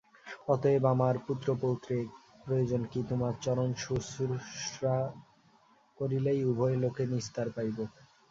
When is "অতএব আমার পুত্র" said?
0.47-1.47